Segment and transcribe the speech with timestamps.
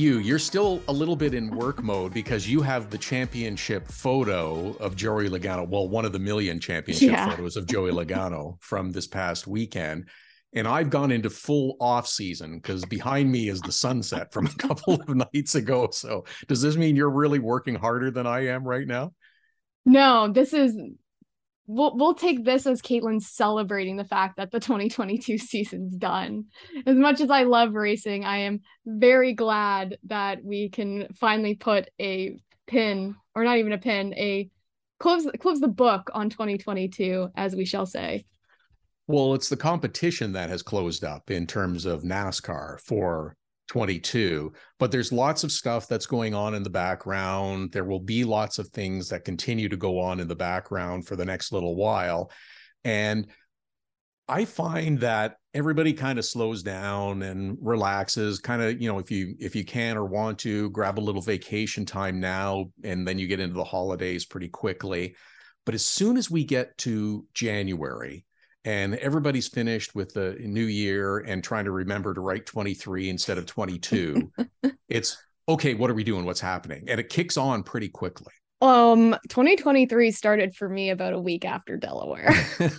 [0.00, 4.74] you, you're still a little bit in work mode because you have the championship photo
[4.80, 5.68] of Joey Logano.
[5.68, 7.28] Well, one of the million championship yeah.
[7.28, 10.08] photos of Joey Logano from this past weekend.
[10.54, 14.54] And I've gone into full off season because behind me is the sunset from a
[14.54, 15.90] couple of nights ago.
[15.92, 19.12] So does this mean you're really working harder than I am right now?
[19.84, 20.76] No, this is
[21.70, 26.46] we'll we'll take this as Caitlin celebrating the fact that the 2022 season's done.
[26.86, 31.88] As much as I love racing, I am very glad that we can finally put
[32.00, 34.50] a pin, or not even a pin, a
[34.98, 38.24] close close the book on 2022, as we shall say.
[39.06, 43.34] Well, it's the competition that has closed up in terms of NASCAR for
[43.70, 47.70] 22 but there's lots of stuff that's going on in the background.
[47.70, 51.14] There will be lots of things that continue to go on in the background for
[51.14, 52.32] the next little while.
[52.84, 53.28] And
[54.26, 59.10] i find that everybody kind of slows down and relaxes kind of you know if
[59.10, 63.18] you if you can or want to grab a little vacation time now and then
[63.18, 65.14] you get into the holidays pretty quickly.
[65.66, 68.24] But as soon as we get to january
[68.64, 73.38] and everybody's finished with the new year and trying to remember to write 23 instead
[73.38, 74.30] of 22
[74.88, 75.16] it's
[75.48, 76.24] okay what are we doing?
[76.24, 76.84] What's happening?
[76.88, 78.32] And it kicks on pretty quickly.
[78.60, 82.34] Um 2023 started for me about a week after delaware.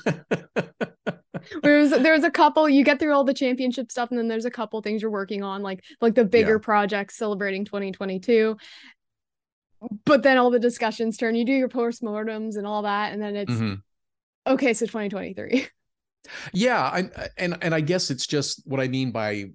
[1.63, 4.27] There was there was a couple you get through all the championship stuff and then
[4.27, 6.63] there's a couple things you're working on like like the bigger yeah.
[6.63, 8.55] projects celebrating 2022
[10.05, 13.35] but then all the discussions turn you do your postmortems and all that and then
[13.35, 13.73] it's mm-hmm
[14.47, 15.67] Okay, so 2023.
[16.53, 19.45] Yeah, I, and and I guess it's just what I mean by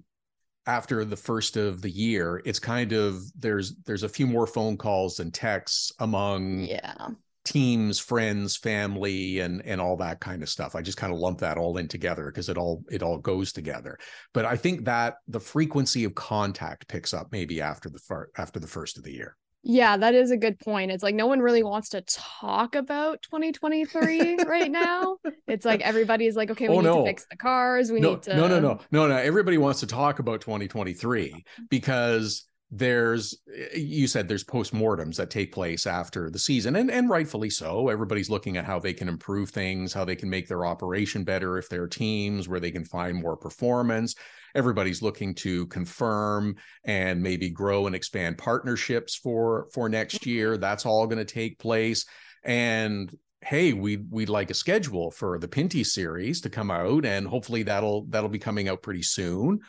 [0.65, 4.75] after the first of the year, it's kind of there's there's a few more phone
[4.75, 7.07] calls and texts among yeah
[7.45, 10.75] teams, friends, family, and and all that kind of stuff.
[10.75, 13.53] I just kind of lump that all in together because it all it all goes
[13.53, 13.97] together.
[14.33, 18.59] But I think that the frequency of contact picks up maybe after the fir- after
[18.59, 19.37] the first of the year.
[19.63, 20.91] Yeah, that is a good point.
[20.91, 25.17] It's like no one really wants to talk about 2023 right now.
[25.47, 27.03] It's like everybody's like, okay, we oh, need no.
[27.03, 27.91] to fix the cars.
[27.91, 28.79] We no, need to No, no, no.
[28.91, 29.15] No, no.
[29.15, 33.37] Everybody wants to talk about 2023 because there's
[33.73, 37.87] you said there's postmortems that take place after the season and and rightfully so.
[37.87, 41.57] Everybody's looking at how they can improve things how they can make their operation better
[41.57, 44.15] if they're teams where they can find more performance.
[44.53, 50.29] Everybody's looking to confirm and maybe grow and expand partnerships for for next mm-hmm.
[50.29, 50.57] year.
[50.57, 52.05] That's all going to take place.
[52.43, 57.27] And hey we we'd like a schedule for the pinty series to come out and
[57.27, 59.59] hopefully that'll that'll be coming out pretty soon.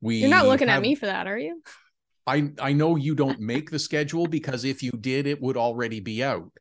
[0.00, 1.62] We you're not looking have, at me for that are you
[2.28, 6.00] I I know you don't make the schedule because if you did, it would already
[6.00, 6.52] be out.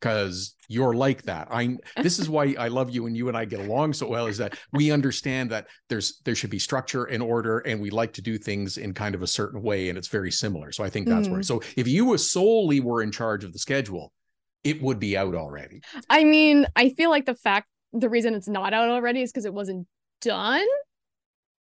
[0.00, 1.48] Because you're like that.
[1.50, 4.28] I this is why I love you and you and I get along so well,
[4.28, 8.12] is that we understand that there's there should be structure and order, and we like
[8.12, 10.70] to do things in kind of a certain way, and it's very similar.
[10.70, 11.32] So I think that's mm.
[11.32, 11.42] where.
[11.42, 14.12] So if you solely were in charge of the schedule,
[14.62, 15.80] it would be out already.
[16.08, 19.46] I mean, I feel like the fact the reason it's not out already is because
[19.46, 19.88] it wasn't
[20.20, 20.66] done.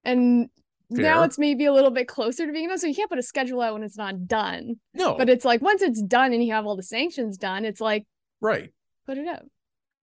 [0.03, 0.50] And
[0.96, 1.03] Fair.
[1.03, 2.78] now it's maybe a little bit closer to being done.
[2.78, 4.75] So you can't put a schedule out when it's not done.
[4.94, 5.16] No.
[5.16, 8.06] But it's like once it's done and you have all the sanctions done, it's like
[8.40, 8.72] right.
[9.06, 9.44] Put it out.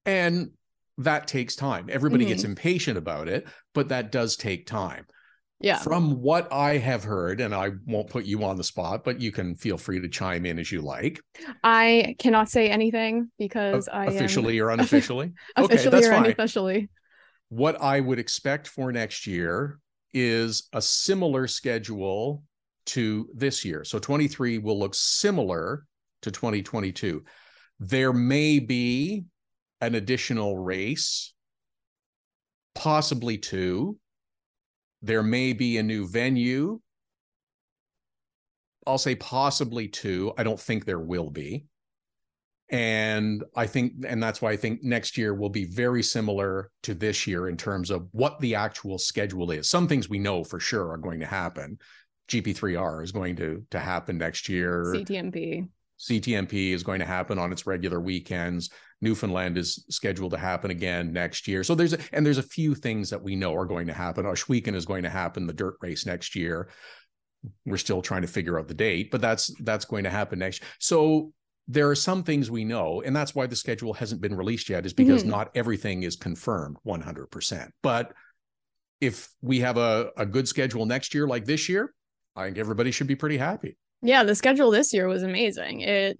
[0.04, 0.50] And
[0.98, 1.88] that takes time.
[1.90, 2.32] Everybody mm-hmm.
[2.32, 5.06] gets impatient about it, but that does take time.
[5.60, 5.78] Yeah.
[5.78, 9.32] From what I have heard, and I won't put you on the spot, but you
[9.32, 11.20] can feel free to chime in as you like.
[11.62, 14.66] I cannot say anything because I officially am...
[14.66, 15.32] or unofficially.
[15.56, 16.24] officially okay, that's or fine.
[16.26, 16.90] unofficially.
[17.48, 19.78] What I would expect for next year
[20.14, 22.42] is a similar schedule
[22.86, 23.84] to this year.
[23.84, 25.86] So 23 will look similar
[26.22, 27.22] to 2022.
[27.80, 29.24] There may be
[29.80, 31.34] an additional race,
[32.74, 33.98] possibly two.
[35.02, 36.80] There may be a new venue.
[38.86, 40.32] I'll say possibly two.
[40.38, 41.66] I don't think there will be
[42.74, 46.92] and i think and that's why i think next year will be very similar to
[46.92, 49.68] this year in terms of what the actual schedule is.
[49.68, 51.78] Some things we know for sure are going to happen.
[52.28, 54.92] Gp3r is going to to happen next year.
[54.94, 58.70] Ctmp ctmp is going to happen on its regular weekends.
[59.00, 61.62] Newfoundland is scheduled to happen again next year.
[61.62, 64.26] So there's a, and there's a few things that we know are going to happen.
[64.26, 66.68] Ohsweken is going to happen the dirt race next year.
[67.64, 70.64] We're still trying to figure out the date but that's that's going to happen next.
[70.80, 71.32] So
[71.66, 74.84] there are some things we know, and that's why the schedule hasn't been released yet,
[74.84, 75.30] is because mm-hmm.
[75.30, 77.70] not everything is confirmed 100%.
[77.82, 78.12] But
[79.00, 81.94] if we have a, a good schedule next year, like this year,
[82.36, 83.76] I think everybody should be pretty happy.
[84.02, 85.80] Yeah, the schedule this year was amazing.
[85.80, 86.18] It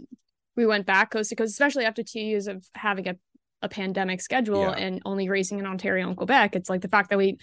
[0.57, 3.17] we went back coast to coast, especially after two years of having a,
[3.61, 4.71] a pandemic schedule yeah.
[4.77, 6.55] and only racing in Ontario and Quebec.
[6.55, 7.39] It's like the fact that we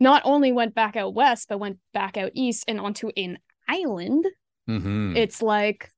[0.00, 4.24] not only went back out west, but went back out east and onto an island
[4.68, 5.16] Mhm.
[5.16, 5.90] it's like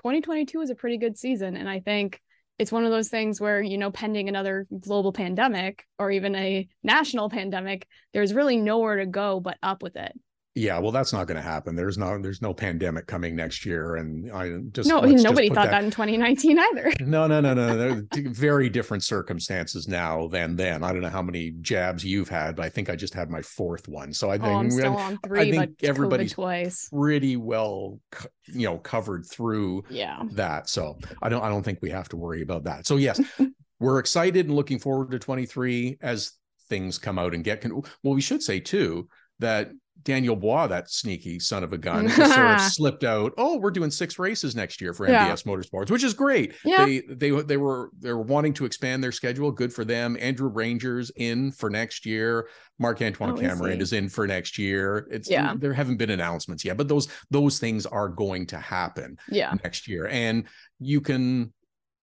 [0.00, 1.56] 2022 is a pretty good season.
[1.56, 2.20] And I think
[2.58, 6.66] it's one of those things where, you know, pending another global pandemic or even a
[6.82, 10.12] national pandemic, there's really nowhere to go but up with it.
[10.56, 11.76] Yeah, well, that's not going to happen.
[11.76, 15.48] There's no there's no pandemic coming next year, and I just no, let's just nobody
[15.48, 15.84] thought that.
[15.84, 16.92] in 2019 either.
[17.00, 18.02] No, no, no, no.
[18.32, 20.82] Very different circumstances now than then.
[20.82, 23.42] I don't know how many jabs you've had, but I think I just had my
[23.42, 24.12] fourth one.
[24.12, 26.88] So I think Oh, I'm we- still on three, think but everybody's everybody's twice.
[26.92, 28.00] pretty well,
[28.48, 30.20] you know, covered through Yeah.
[30.32, 30.68] that.
[30.68, 32.88] So I don't I don't think we have to worry about that.
[32.88, 33.20] So yes,
[33.78, 36.32] we're excited and looking forward to 23 as
[36.68, 39.08] things come out and get con- well, we should say too
[39.38, 39.70] that
[40.02, 43.32] Daniel Bois, that sneaky son of a gun, just sort of slipped out.
[43.36, 45.28] Oh, we're doing six races next year for Yeah.
[45.28, 46.54] MBS Motorsports, which is great.
[46.64, 46.84] Yeah.
[46.86, 49.50] They they they were they were wanting to expand their schedule.
[49.52, 50.16] Good for them.
[50.20, 52.48] Andrew Rangers in for next year.
[52.78, 55.06] Marc-Antoine Oh, is Camirand is in for next year.
[55.10, 55.54] It's Yeah.
[55.58, 59.54] there haven't been announcements yet, but those those things are going to happen Yeah.
[59.62, 60.44] next year and
[60.78, 61.52] you can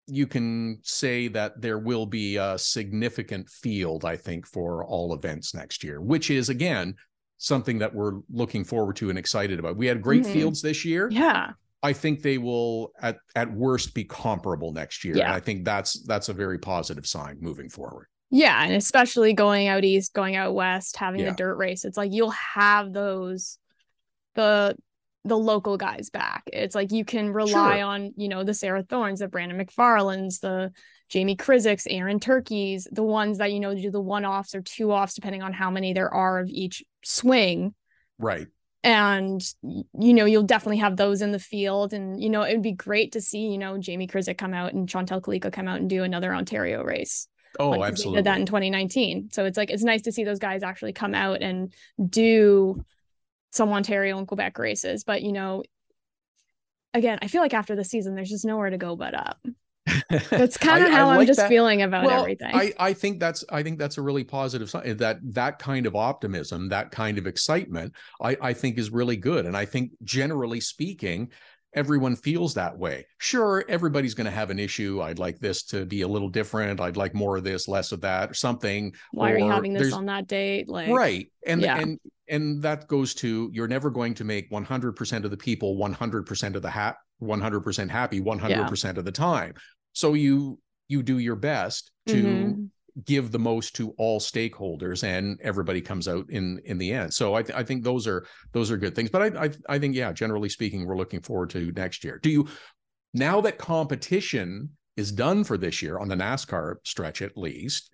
[0.08, 5.54] you can say that there will be a significant field i think for all events
[5.54, 6.92] next year which is again
[7.42, 10.32] something that we're looking forward to and excited about we had great Mhm.
[10.32, 11.50] fields this year Yeah.
[11.82, 15.24] i think they will at at worst be comparable next year Yeah.
[15.26, 18.64] and i think that's that's a very positive sign moving forward Yeah.
[18.64, 21.30] And especially going out east, going out west, having Yeah.
[21.30, 21.84] the dirt race.
[21.84, 23.58] It's like you'll have those
[24.36, 24.74] the
[25.24, 26.42] the local guys back.
[26.50, 27.84] It's like you can rely Sure.
[27.84, 30.72] on, you know, the Sarah Thorns, the Brandon McFarlands, the
[31.12, 34.90] Jamie Krizik's, Aaron Turkeys, the ones that, you know, do the one offs or two
[34.92, 37.74] offs, depending on how many there are of each swing.
[38.18, 38.46] right.
[38.84, 41.92] And you know you'll definitely have those in the field.
[41.92, 44.72] And you know it would be great to see you know Jamie Krizik come out
[44.72, 47.28] and Chantel Kalika come out and do another Ontario race.
[47.60, 50.40] Oh like absolutely did that in 2019 so it's like it's nice to see those
[50.40, 51.72] guys actually come out and
[52.04, 52.84] do
[53.52, 55.04] some Ontario and Quebec races.
[55.04, 55.62] But you know
[56.92, 59.38] again I feel like after the season there's just nowhere to go but up
[60.30, 61.48] that's kind I- of I how I'm like just that.
[61.48, 64.96] feeling about well, everything I, I think that's I think that's a really positive sign.
[64.96, 69.46] That that kind of optimism, that kind of excitement, I, I think is really good.
[69.46, 71.30] And I think generally speaking,
[71.74, 73.06] everyone feels that way.
[73.18, 75.00] Sure, everybody's going to have an issue.
[75.02, 76.80] I'd like this to be a little different.
[76.80, 78.94] I'd like more of this, less of that, or something.
[79.10, 81.78] why are you having this on that date like right and yeah.
[81.78, 81.98] and
[82.28, 86.62] and that goes to you're never going to make 100% of the people 100% of
[86.62, 89.54] the ha- 100% happy 100% of the time.
[89.92, 90.58] So you
[90.88, 92.68] you do your best to Mhm.
[93.06, 97.14] give the most to all stakeholders and everybody comes out in in the end.
[97.14, 99.08] So i, th- I think those are those are good things.
[99.10, 102.18] But I, I i think yeah generally speaking we're looking forward to next year.
[102.22, 102.48] Do you
[103.14, 107.88] now that competition is done for this year on the nascar stretch at least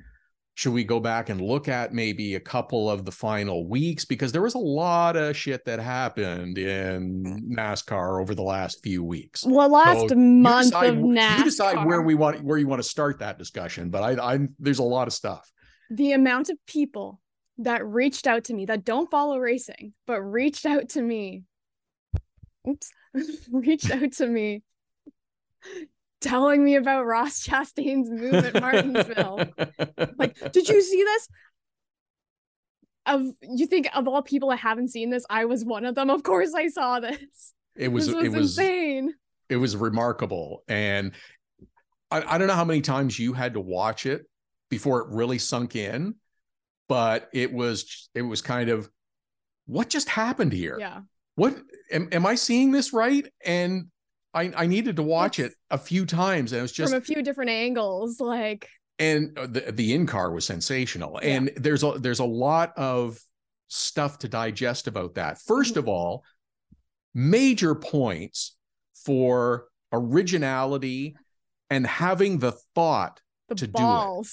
[0.58, 4.04] should we go back and look at maybe a couple of the final weeks?
[4.04, 9.04] Because there was a lot of shit that happened in NASCAR over the last few
[9.04, 9.44] weeks.
[9.46, 12.82] well last So month decide, of NASCAR You decide where we want where you want
[12.82, 15.48] to start that discussion, but I, I there's a lot of stuff.
[15.90, 17.20] the amount of people
[17.58, 21.44] that reached out to me that don't follow racing but reached out to me.
[22.68, 22.90] Oops.
[23.52, 24.64] Reached out to me
[26.20, 29.44] telling me about ross chastain's move at martinsville.
[30.18, 31.28] Like did you see this?
[33.06, 36.10] Of you think of all people that haven't seen this i was one of them.
[36.10, 37.54] Of course i saw this.
[37.76, 39.14] It was this was, it was insane.
[39.48, 40.64] it was remarkable.
[40.68, 41.12] And
[42.10, 44.26] I, I don't know how many times you had to watch it
[44.70, 46.14] before it really sunk in
[46.88, 48.90] but it was it was kind of
[49.66, 50.78] what just happened here?
[50.80, 51.02] Yeah.
[51.36, 51.56] What
[51.92, 53.26] am, am i seeing this right?
[53.44, 53.86] And
[54.34, 57.00] i i needed to watch It's- it a few times and it was just from
[57.02, 58.68] a few different angles like
[58.98, 61.28] and uh, the the in car was sensational Yeah.
[61.36, 63.18] and there's a there's a lot of
[63.68, 65.78] stuff to digest about that 1st Mm-hmm.
[65.78, 66.24] of all
[67.14, 68.56] major points
[69.04, 71.16] for originality
[71.70, 73.82] and having the thought the To do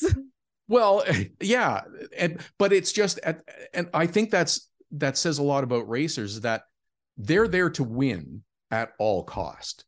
[0.08, 0.16] it.
[0.68, 1.04] well
[1.42, 1.82] yeah
[2.18, 3.42] and but it's just at,
[3.74, 6.64] and i think that's that says a lot about racers that
[7.18, 8.42] they're there to win
[8.72, 9.86] at all cost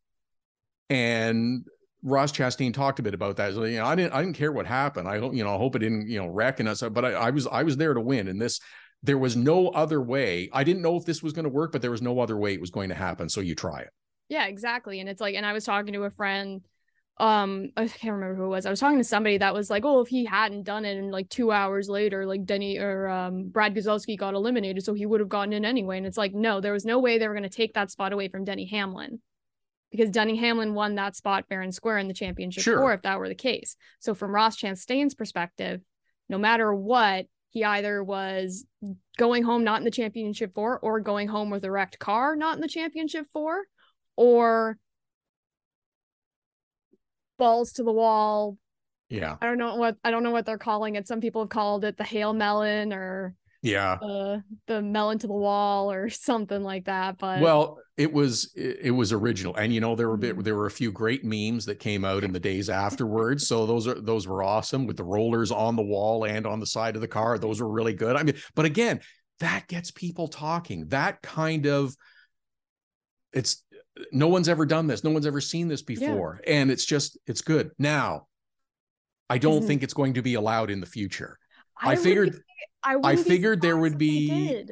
[0.89, 1.65] and
[2.03, 3.53] Ross Chastain talked a bit about that.
[3.53, 5.07] You know, I didn't I didn't care what happened.
[5.07, 7.12] I don't, you know, I hope it didn't, you know, wreck and us, but I,
[7.13, 8.27] I was I was there to win.
[8.27, 8.60] And this
[9.03, 10.50] there was no other way.
[10.53, 12.53] I didn't know if this was going to work, but there was no other way
[12.53, 13.29] it was going to happen.
[13.29, 13.89] So you try it.
[14.29, 15.00] Yeah, exactly.
[15.00, 16.62] And it's like, and I was talking to a friend,
[17.19, 18.65] um, I can't remember who it was.
[18.65, 21.12] I was talking to somebody that was like, oh, if he hadn't done it and
[21.12, 25.19] like two hours later, like Denny or um Brad Keselowski got eliminated, so he would
[25.19, 25.97] have gotten in anyway.
[25.97, 28.27] And it's like, no, there was no way they were gonna take that spot away
[28.27, 29.19] from Denny Hamlin.
[29.89, 32.77] Because Denny Hamlin won that spot fair and square in the championship Sure.
[32.77, 33.77] four, if that were the case.
[34.00, 35.81] So from Ross Chastain's perspective,
[36.29, 38.65] no matter what, he either was
[39.17, 42.55] going home not in the championship four or going home with a wrecked car not
[42.55, 43.63] in the championship four
[44.15, 44.77] or
[47.38, 48.58] balls to the wall
[49.10, 49.38] Yeah.
[49.41, 51.86] i don't know what i don't know what they're calling it some people have called
[51.86, 53.94] it the hail melon or Yeah.
[53.94, 58.91] uh, the melon to the wall or something like that but Well, it was it
[58.94, 60.44] was original, and you know there were a bit Mhm.
[60.44, 63.48] there were a few great memes that came out in the days afterwards.
[63.48, 66.67] So those are those were awesome with the rollers on the wall and on the
[66.67, 67.39] side of the car.
[67.39, 68.15] Those were really good.
[68.15, 69.00] I mean, but again,
[69.39, 70.89] that gets people talking.
[70.89, 71.96] That kind of
[73.34, 73.63] it's
[74.11, 75.03] no one's ever done this.
[75.03, 75.95] No one's ever seen this Yeah.
[76.11, 77.71] before, and it's just it's good.
[77.77, 78.27] Now,
[79.29, 81.37] I don't Isn't- think it's going to be allowed in the future.
[81.79, 82.37] I, would figured be-
[82.83, 84.65] I, wouldn't figured there would be-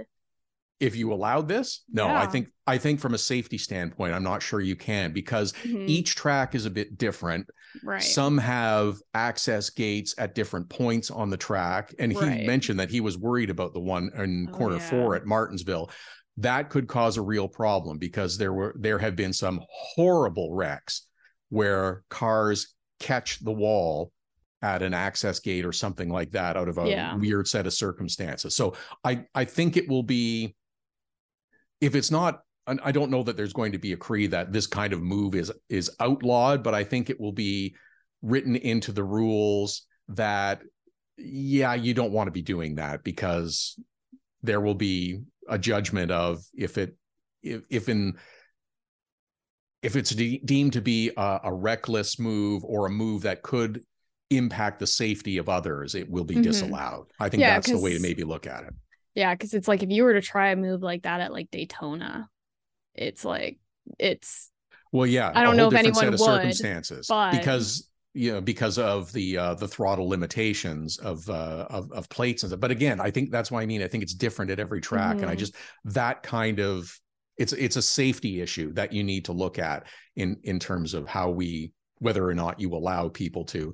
[0.80, 1.84] if you allowed this.
[1.92, 5.54] No, I think I think from a safety standpoint, I'm not sure you can because
[5.64, 7.48] Mhm, each track is a bit different.
[7.84, 11.94] right Some have access gates at different points on the track.
[12.00, 14.90] And he mentioned that he was worried about the one in Oh, corner yeah.
[14.90, 15.90] four at Martinsville.
[16.38, 21.08] That could cause a real problem because there were there have been some horrible wrecks
[21.50, 24.12] where cars catch the wall
[24.62, 27.16] at an access gate or something like that out of a Yeah.
[27.16, 28.56] weird set of circumstances.
[28.56, 30.56] So I I think it will be
[31.80, 34.66] if it's not I don't know that there's going to be a decree that this
[34.66, 37.76] kind of move is is outlawed, but I think it will be
[38.24, 40.62] written into the rules that
[41.18, 43.80] yeah, you don't want to be doing that because
[44.42, 46.96] there will be a judgment of if it
[47.44, 48.18] if if in
[49.82, 53.84] if it's de- deemed to be a, a reckless move or a move that could
[54.32, 56.44] impact the safety of others, it will be Mhm.
[56.44, 57.06] disallowed.
[57.20, 58.74] I think Yeah, that's the way to maybe look at it.
[59.14, 61.52] Yeah, because it's like if you were to try a move like that at like
[61.52, 62.28] Daytona,
[62.96, 63.60] it's like
[64.00, 64.52] it's
[64.92, 68.78] Well, yeah, I don't know if anyone of would, circumstances but- because you know because
[68.80, 72.60] of the uh the throttle limitations of uh of, of plates and stuff.
[72.62, 75.22] But again, I think that's why I mean I think it's different at every track,
[75.22, 75.40] and I Mhm.
[75.40, 75.56] just
[75.86, 76.92] that kind of
[77.38, 81.08] it's it's a safety issue that you need to look at in in terms of
[81.08, 83.74] how we whether or not you allow people to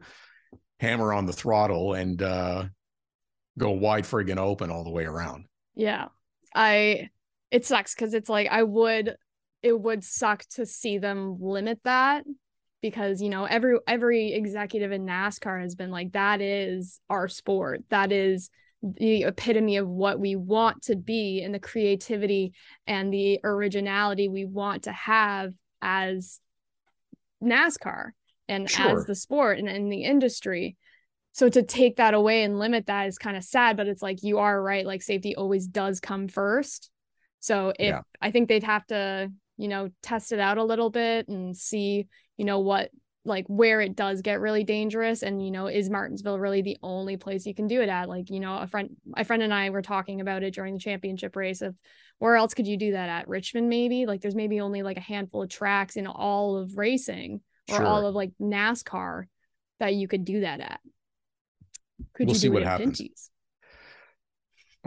[0.80, 2.66] hammer on the throttle and uh
[3.58, 5.46] go wide friggin' open all the way around.
[5.76, 6.08] yeah.
[6.56, 7.10] I
[7.52, 9.16] it sucks because it's like I would
[9.62, 12.26] it would suck to see them limit that
[12.82, 17.84] because you know every every executive in NASCAR has been like that is our sport.
[17.90, 18.50] That is
[18.84, 22.54] the epitome of what we want to be and the creativity
[22.88, 26.40] and the originality we want to have as
[27.44, 28.12] NASCAR
[28.48, 28.98] and Sure.
[28.98, 30.78] as the sport and in the industry.
[31.34, 34.24] So to take that away and limit that is kind of sad, but it's like
[34.24, 34.86] you are right.
[34.86, 36.90] Like safety always does come first.
[37.40, 38.02] So if Yeah.
[38.20, 42.08] I think they'd have to, you know, test it out a little bit and see,
[42.38, 42.90] you know, what
[43.24, 47.18] like where it does get really dangerous and you know is martinsville really the only
[47.18, 49.70] place you can do it at like you know a friend my friend and i
[49.70, 51.76] were talking about it during the championship race of
[52.18, 55.02] where else could you do that at richmond maybe like there's maybe only like a
[55.02, 57.86] handful of tracks in all of racing or Sure.
[57.86, 59.26] all of like nascar
[59.80, 60.80] that you could do that at
[62.16, 62.98] could We'll you see do what happens.
[62.98, 63.30] Pinty's?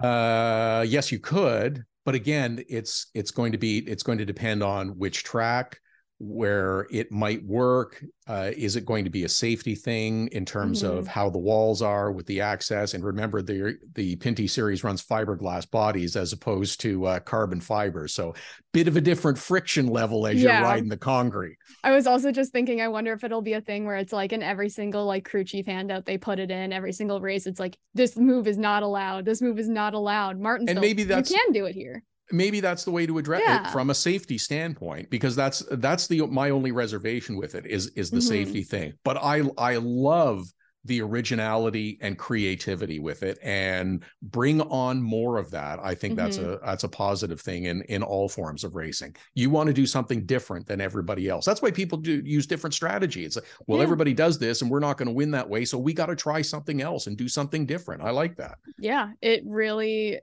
[0.03, 4.63] Uh, yes, you could, but again, it's it's going to be it's going to depend
[4.63, 5.79] on which track,
[6.27, 8.03] where it might work.
[8.27, 11.09] Uh, is it going to be a safety thing in terms of Mhm.
[11.09, 12.95] how the walls are with the access?
[12.95, 18.09] And remember, the the Pinty series runs fiberglass bodies as opposed to uh, carbon fiber,
[18.09, 18.35] so
[18.73, 20.59] bit of a different friction level as Yeah.
[20.61, 21.57] you're riding the concrete.
[21.85, 24.33] I was also just thinking, I wonder if it'll be a thing where it's like
[24.33, 27.47] in every single like crew chief handout they put it in every single race.
[27.47, 29.27] It's like this move is not allowed.
[29.27, 30.41] This move is not allowed.
[30.41, 32.03] Martinsville, maybe that's- you can do it here.
[32.33, 33.69] Maybe that's the way to address Yeah.
[33.69, 37.89] it from a safety standpoint because that's that's the my only reservation with it is
[37.97, 38.29] is the Mhm.
[38.29, 40.47] safety thing but i i love
[40.87, 46.37] the originality and creativity with it and bring on more of that i think that's
[46.37, 46.67] a Mm-hmm.
[46.67, 50.27] that's a positive thing in in all forms of racing you want to do something
[50.27, 53.85] different than everybody else that's why people do use different strategies well Yeah.
[53.85, 56.17] everybody does this and we're not going to win that way so we got to
[56.17, 60.21] try something else and do something different i like that Yeah, it really.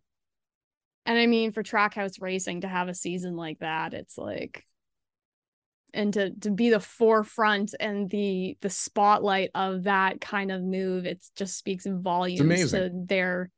[1.05, 4.65] And I mean, for Trackhouse Racing to have a season like that, it's like,
[5.93, 11.05] and to to be the forefront and the the spotlight of that kind of move,
[11.05, 13.49] it just speaks volumes to their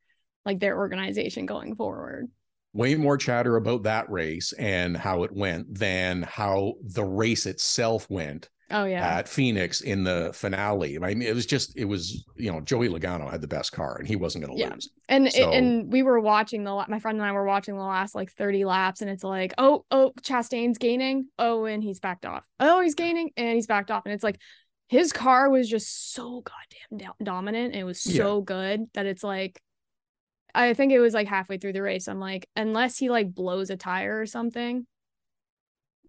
[0.45, 2.29] like their organization going forward.
[2.73, 8.09] way more chatter about that race and how it went than how the race itself
[8.09, 9.17] went Oh yeah.
[9.19, 10.97] at Phoenix in the finale.
[10.97, 13.95] I mean, it was just, it was, you know, Joey Logano had the best car
[13.97, 14.73] and he wasn't going to Yeah.
[14.73, 14.89] lose.
[15.07, 17.83] And it- So- and we were watching the my friend and I were watching the
[17.83, 21.27] last like 30 laps and it's like, "Oh, oh, Chastain's gaining.
[21.39, 22.43] Oh, and he's backed off.
[22.59, 24.39] Oh, he's gaining and he's backed off." And it's like
[24.89, 29.23] his car was just so goddamn do- dominant and it was so good that it's
[29.23, 29.61] like
[30.55, 32.07] I think it was like halfway through the race.
[32.07, 34.85] I'm like, unless he like blows a tire or something,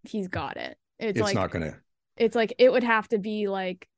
[0.02, 0.76] he's got it.
[0.98, 1.78] It's, It's like not going to.
[2.16, 3.88] It's like it would have to be like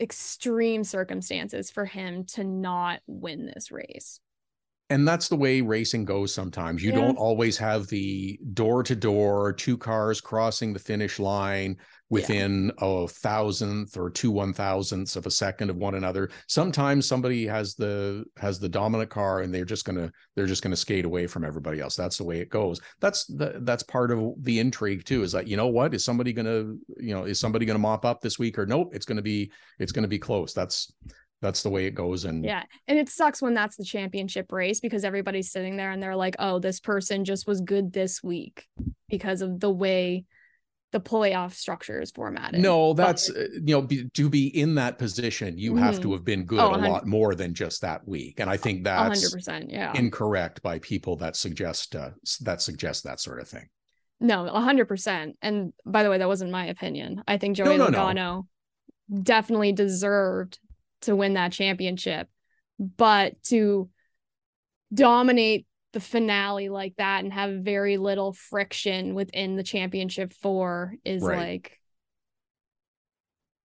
[0.00, 4.20] extreme circumstances for him to not win this race.
[4.88, 6.82] And that's the way racing goes sometimes.
[6.82, 7.00] You Yeah.
[7.00, 11.76] don't always have the door to door, two cars crossing the finish line
[12.08, 16.30] within a thousandth or two one thousandths of a second of one another.
[16.46, 20.76] Sometimes somebody has the has the dominant car and they're just gonna they're just gonna
[20.76, 21.96] skate away from everybody else.
[21.96, 22.80] That's the way it goes.
[23.00, 25.24] That's the that's part of the intrigue too.
[25.24, 28.20] Is that you know what is somebody gonna you know is somebody gonna mop up
[28.20, 28.94] this week or nope?
[28.94, 29.50] It's gonna be
[29.80, 30.52] it's gonna be close.
[30.54, 30.92] That's
[31.42, 32.24] that's the way it goes.
[32.24, 32.62] And Yeah.
[32.88, 36.36] And it sucks when that's the championship race because everybody's sitting there and they're like,
[36.38, 38.66] oh, this person just was good this week
[39.08, 40.24] because of the way
[40.92, 42.60] the playoff structure is formatted.
[42.60, 46.12] No, that's uh, you know be, to be in that position, you have to Mhm.
[46.12, 49.20] have been good Oh, a lot more than just that week, and I think that's
[49.20, 49.92] 100% Yeah.
[49.94, 52.10] incorrect by people that suggest uh,
[52.42, 53.68] that suggest that sort of thing.
[54.20, 55.36] No, a hundred percent.
[55.42, 57.22] And by the way, that wasn't my opinion.
[57.28, 57.98] I think Joey no, no.
[57.98, 58.46] Logano
[59.22, 60.58] definitely deserved
[61.02, 62.28] to win that championship,
[62.78, 63.88] but to
[64.92, 71.22] dominate the finale like that and have very little friction within the championship four is
[71.22, 71.38] Right.
[71.38, 71.80] like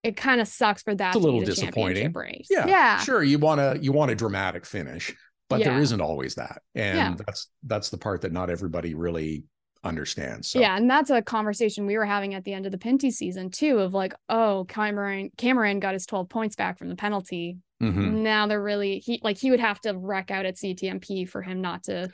[0.04, 2.14] it kind of sucks for that It's a little disappointing.
[2.50, 5.16] Yeah, yeah, sure, you want to you want a dramatic finish,
[5.48, 5.80] but there Yeah.
[5.80, 7.16] isn't always that, and Yeah.
[7.26, 9.44] that's that's the part that not everybody really
[9.84, 10.50] understands.
[10.50, 10.60] So.
[10.60, 13.50] Yeah, and that's a conversation we were having at the end of the Pinty season
[13.50, 17.58] too, of like, oh, Camirand Camirand got his 12 points back from the penalty.
[17.82, 18.22] Mhm.
[18.22, 21.62] Now they're really he like he would have to wreck out at CTMP for him
[21.62, 22.10] not to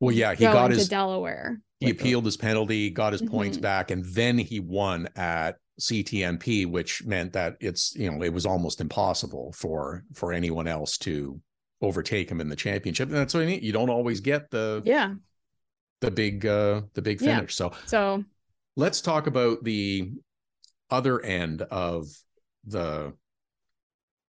[0.00, 1.60] Well, yeah, he go got into his Delaware.
[1.78, 3.62] he with the- appealed his penalty, got his points Mhm.
[3.62, 8.46] back, and then he won at CTMP, which meant that it's you know it was
[8.46, 11.40] almost impossible for for anyone else to
[11.82, 13.08] overtake him in the championship.
[13.08, 13.60] And that's what I mean.
[13.62, 15.14] You don't always get the Yeah.
[16.00, 17.36] The big uh the big Yeah.
[17.36, 17.54] finish.
[17.54, 18.24] So So
[18.76, 20.12] let's talk about the
[20.90, 22.06] other end of
[22.64, 23.12] the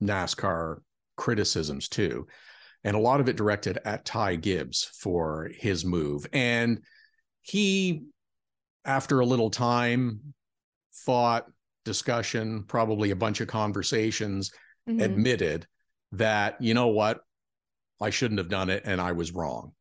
[0.02, 0.78] NASCAR
[1.16, 2.26] criticisms too.
[2.84, 6.26] And a lot of it directed at Ty Gibbs for his move.
[6.32, 6.82] And
[7.40, 8.04] he,
[8.84, 10.34] after a little time,
[11.06, 11.46] thought,
[11.84, 14.50] discussion, probably a bunch of conversations,
[14.88, 15.02] mhm.
[15.02, 15.66] admitted
[16.12, 17.20] that, you know what,
[18.00, 19.72] I shouldn't have done it and I was wrong.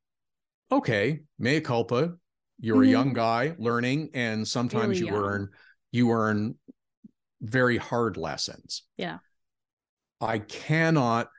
[0.74, 2.14] Okay, mea culpa.
[2.60, 2.88] You're Mhm.
[2.88, 5.24] a young guy learning, and sometimes Really you young.
[5.24, 5.50] earn
[5.92, 6.56] you earn
[7.42, 8.84] very hard lessons.
[8.98, 9.20] Yeah.
[10.20, 11.30] I cannot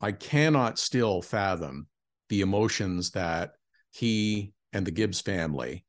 [0.00, 1.88] I cannot still fathom
[2.28, 3.52] the emotions that
[3.92, 5.86] he and the Gibbs family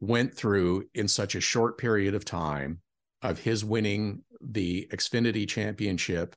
[0.00, 2.80] went through in such a short period of time
[3.22, 6.34] of his winning the Xfinity championship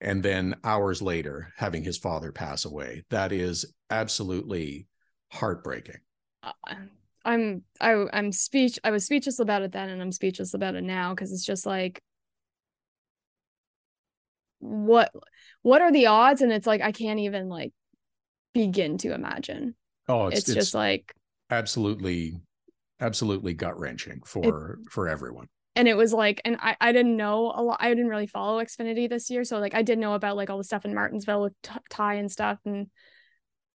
[0.00, 3.04] and then hours later having his father pass away.
[3.10, 4.88] That is absolutely
[5.32, 6.00] heartbreaking.
[6.42, 6.74] uh,
[7.24, 10.84] I'm I I'm speech I was speechless about it then and I'm speechless about it
[10.84, 12.00] now because it's just like
[14.60, 15.12] what
[15.62, 17.72] what are the odds and it's like I can't even like
[18.54, 19.74] begin to imagine.
[20.08, 21.12] Oh, It's, it's, it's, just like
[21.50, 22.40] absolutely
[23.00, 25.48] absolutely gut wrenching for for everyone.
[25.76, 28.62] And it was like and I, I didn't know a lot i didn't really follow
[28.62, 29.44] xfinity this year.
[29.44, 32.14] So like i did know about like all the stuff in martinsville with T- ty
[32.14, 32.58] and stuff.
[32.64, 32.88] And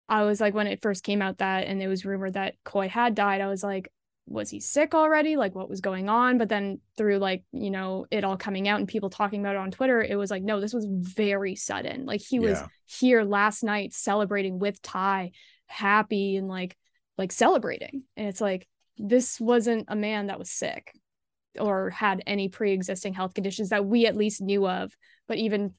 [0.09, 2.89] i was like when it first came out that and it was rumored that coy
[2.89, 3.93] had died i was like
[4.27, 5.37] was he sick already?
[5.37, 6.39] Like what was going on?
[6.39, 9.59] But then through like you know it all coming out and people talking about it
[9.59, 12.07] on twitter it was like no this was very sudden.
[12.07, 12.67] Like he was Yeah.
[12.87, 15.33] here last night celebrating with ty
[15.67, 16.77] happy and like
[17.19, 18.05] like celebrating.
[18.17, 20.93] And it's like this wasn't a man that was sick
[21.59, 25.75] or had any pre-existing health conditions that we at least knew of but even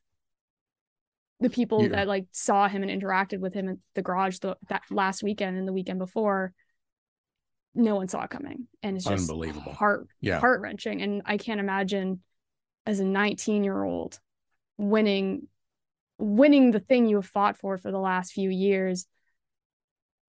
[1.40, 1.90] the people Yeah.
[1.90, 5.58] that like saw him and interacted with him at the garage the, that last weekend
[5.58, 6.54] and the weekend before
[7.74, 9.74] no one saw it coming and it's just Unbelievable.
[9.74, 10.40] heart Yeah.
[10.40, 12.22] heart-wrenching and i can't imagine
[12.86, 14.20] as a 19 year old
[14.78, 15.48] winning
[16.18, 19.06] winning the thing you have fought for for the last few years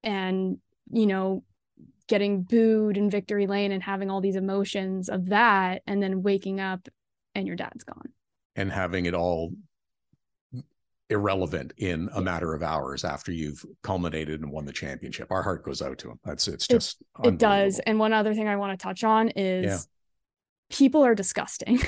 [0.05, 0.59] and
[0.90, 1.42] you know
[2.08, 6.60] getting booed in victory lane and having all these emotions of that and then waking
[6.60, 6.88] up
[7.34, 8.12] and your dad's gone
[8.56, 9.52] and having it all
[11.10, 15.30] irrelevant in a matter of hours after you've culminated and won the championship.
[15.30, 16.18] Our heart goes out to him.
[16.24, 19.64] That's it's just it does and one other thing i want to touch on is
[19.66, 20.76] Yeah.
[20.76, 21.80] people are disgusting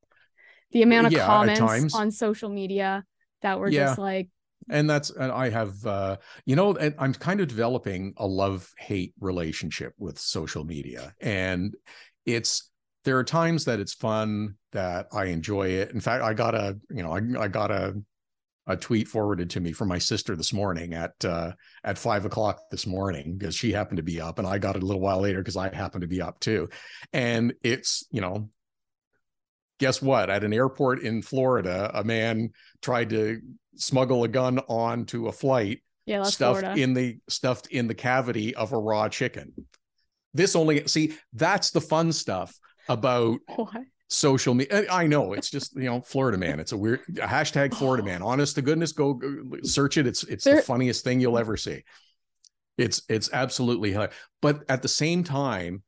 [0.72, 3.04] the amount of Yeah, comments on social media
[3.42, 3.86] that were Yeah.
[3.86, 4.28] just like
[4.70, 8.70] and that's and I have uh you know and I'm kind of developing a love
[8.78, 11.74] hate relationship with social media and
[12.24, 12.70] it's
[13.06, 15.92] there are times that it's fun that I enjoy it.
[15.92, 17.94] In fact, I got a you know I, I got a
[18.66, 21.52] a tweet forwarded to me from my sister this morning at uh,
[21.84, 24.82] at five o'clock this morning because she happened to be up, and I got it
[24.82, 26.68] a little while later because I happened to be up too.
[27.12, 28.50] And it's you know,
[29.78, 30.28] guess what?
[30.28, 32.50] At an airport in Florida, a man
[32.82, 33.40] tried to
[33.76, 36.80] smuggle a gun onto a flight, Yeah, stuffed Florida.
[36.80, 39.52] in the stuffed in the cavity of a raw chicken.
[40.34, 42.58] This only see that's the fun stuff
[42.88, 43.82] about What?
[44.08, 44.82] social media.
[44.82, 46.60] Eh, I know it's just you know Florida man.
[46.60, 48.22] It's a weird hashtag Florida man.
[48.32, 49.28] Honest to goodness, go go
[49.62, 50.06] search it.
[50.06, 51.82] It's it's There- the funniest thing you'll ever see.
[52.78, 54.14] It's it's absolutely hilarious.
[54.42, 55.82] But at the same time,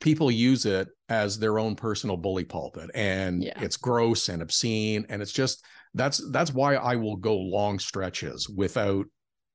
[0.00, 3.60] people use it as their own personal bully pulpit, and Yeah.
[3.60, 5.04] it's gross and obscene.
[5.10, 5.62] And it's just
[5.94, 9.06] that's that's why I will go long stretches without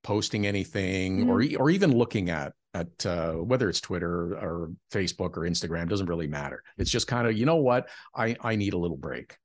[0.03, 1.51] posting anything or Mm-hmm.
[1.53, 6.07] e- or even looking at at uh, whether it's Twitter or Facebook or Instagram doesn't
[6.07, 6.61] really matter.
[6.77, 9.37] It's just kind of you know what I I need a little break.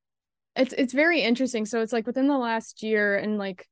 [0.57, 1.65] it's it's very interesting.
[1.67, 3.67] So it's like within the last year and like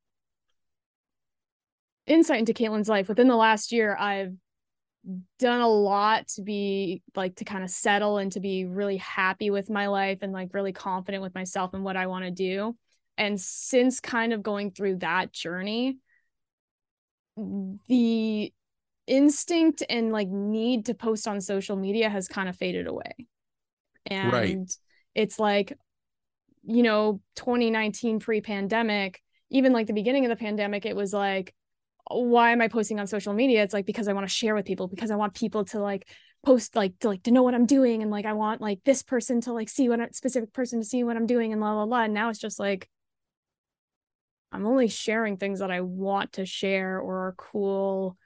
[2.07, 4.33] insight into Caitlin's life within the last year, I've
[5.39, 9.49] done a lot to be like to kind of settle and to be really happy
[9.49, 12.75] with my life and like really confident with myself and what I want to do.
[13.19, 15.97] And since kind of going through that journey,
[17.87, 18.51] the
[19.07, 23.13] instinct and like need to post on social media has kind of faded away.
[24.05, 24.59] And Right.
[25.15, 25.73] it's like,
[26.63, 31.53] you know, 2019 pre pandemic, even like the beginning of the pandemic, it was like,
[32.11, 33.63] why am I posting on social media?
[33.63, 36.09] It's like because I want to share with people, because I want people to like
[36.45, 39.03] post like to like to know what I'm doing and like I want like this
[39.03, 41.73] person to like see what a specific person to see what I'm doing and la
[41.73, 42.89] la la And now it's just like
[44.51, 48.17] I'm only sharing things that I want to share or are cool.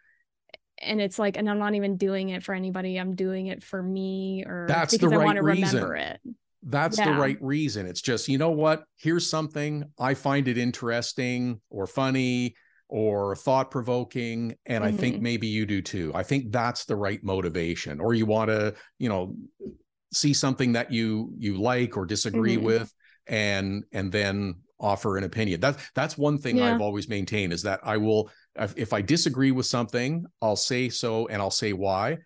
[0.78, 2.98] And it's like, and I'm not even doing it for anybody.
[2.98, 5.76] I'm doing it for me or That's the because I want right to reason.
[5.76, 6.20] remember it.
[6.66, 7.86] That's the right reason.
[7.86, 8.86] It's just, you know what?
[8.98, 12.56] Here's something I find it interesting or funny
[12.88, 14.56] or thought provoking.
[14.66, 15.22] And I think Mhm.
[15.22, 16.12] maybe you do too.
[16.16, 18.00] I think that's the right motivation.
[18.00, 19.36] Or you want to, you know,
[20.14, 22.64] see something that you you like or disagree Mhm.
[22.64, 22.94] with
[23.28, 25.62] and and then offer an opinion.
[25.62, 26.76] That that's one thing Yeah.
[26.76, 31.28] I've always maintained is that I will if, I disagree with something, I'll say so
[31.28, 32.18] and I'll say why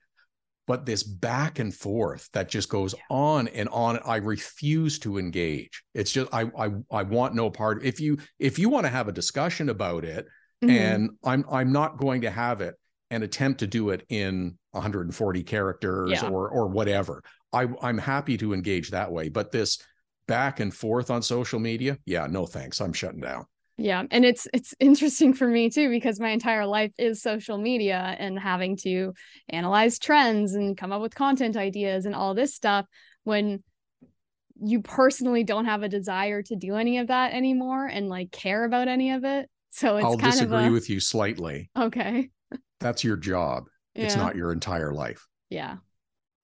[0.66, 5.82] but this back and forth that just goes on and on i refuse to engage
[5.94, 9.08] it's just i i, I want no part if you if you want to have
[9.08, 10.28] a discussion about it
[10.62, 10.70] Mhm.
[10.70, 12.76] and i'm i'm not going to have it
[13.12, 16.28] and attempt to do it in 140 characters Yeah.
[16.28, 19.80] or or whatever i i'm happy to engage that way but this
[20.28, 23.46] back and forth on social media yeah no thanks i'm shutting down
[23.78, 28.16] Yeah, and it's it's interesting for me too because my entire life is social media
[28.20, 29.14] and having to
[29.50, 32.86] analyze trends and come up with content ideas and all this stuff
[33.24, 33.64] when
[34.60, 38.66] you personally don't have a desire to do any of that anymore and like care
[38.66, 39.48] about any of it.
[39.70, 42.30] So it's i'll kind disagree a, with you slightly okay.
[42.80, 44.06] that's your job Yeah.
[44.06, 45.78] it's not your entire life Yeah.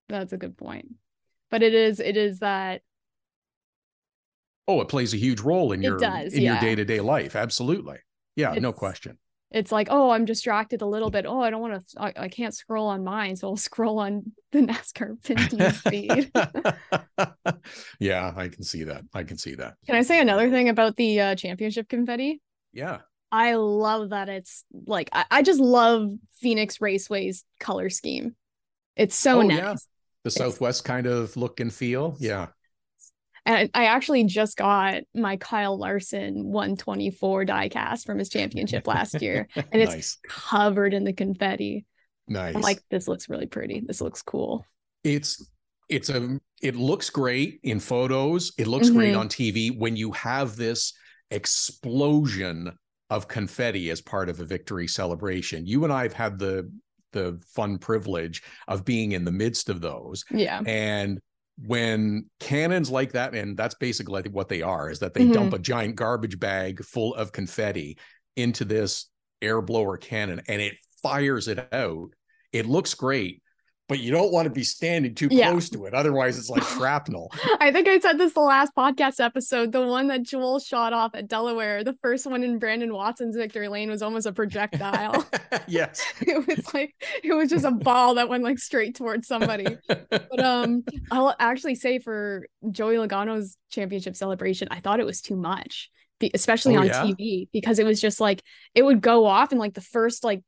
[0.08, 0.86] That's a good point.
[1.50, 2.82] But it is it is that
[4.66, 7.36] Oh, it plays a huge role in your does, in your day-to-day life.
[7.36, 7.98] Absolutely.
[8.36, 9.18] Yeah, no question.
[9.50, 11.26] it's like, oh, I'm distracted a little bit.
[11.26, 14.32] Oh, I don't want to I, I can't scroll on mine, so I'll scroll on
[14.52, 16.32] the NASCAR pin speed.
[18.00, 19.04] yeah, I can see that.
[19.12, 19.74] I can see that.
[19.86, 22.40] Can I say another thing about the uh, championship confetti?
[22.72, 23.00] Yeah.
[23.30, 28.36] I love that it's like I, I just love Phoenix Raceway's color scheme.
[28.96, 29.58] It's so Oh, nice.
[29.58, 29.74] yeah.
[30.24, 32.16] The Southwest kind of look and feel.
[32.18, 32.48] Yeah.
[33.46, 39.20] And I actually just got my Kyle Larson 124 die cast from his championship last
[39.20, 40.18] year, and it's nice.
[40.28, 41.84] covered in the confetti.
[42.26, 42.54] Nice.
[42.54, 43.82] I'm like, this looks really pretty.
[43.86, 44.64] This looks cool.
[45.02, 45.50] it's
[45.90, 48.52] it's a it looks great in photos.
[48.56, 49.18] It looks great Mhm.
[49.18, 50.94] on TV when you have this
[51.30, 52.72] explosion
[53.10, 55.66] of confetti as part of a victory celebration.
[55.66, 56.70] You and I have had the
[57.12, 60.24] the fun privilege of being in the midst of those.
[60.32, 60.62] Yeah.
[60.66, 61.20] And
[61.56, 65.32] when cannons like that, and that's basically what they are, is that they Mhm.
[65.32, 67.96] dump a giant garbage bag full of confetti
[68.36, 69.06] into this
[69.40, 72.10] air blower cannon and it fires it out.
[72.52, 73.42] It looks great,
[73.88, 75.50] but you don't want to be standing too Yeah.
[75.50, 75.94] close to it.
[75.94, 77.30] Otherwise, it's like shrapnel.
[77.60, 79.72] I think I said this the last podcast episode.
[79.72, 83.68] The one that Joel shot off at Delaware, the first one in Brandon Watson's victory
[83.68, 85.26] lane was almost a projectile.
[85.68, 86.02] yes.
[86.20, 89.66] it was like it was just a ball that went like straight towards somebody.
[89.88, 95.36] But um I'll actually say for Joey Logano's championship celebration, I thought it was too
[95.36, 95.90] much.
[96.32, 97.02] Especially Oh, on yeah?
[97.04, 98.42] TV because it was just like
[98.74, 100.40] it would go off in like the first like